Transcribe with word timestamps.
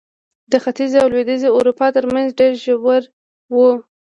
د 0.51 0.53
ختیځې 0.63 0.97
او 1.03 1.07
لوېدیځې 1.13 1.49
اروپا 1.57 1.87
ترمنځ 1.95 2.27
ډېر 2.39 2.53
ژور 2.63 3.01
و. 3.53 3.55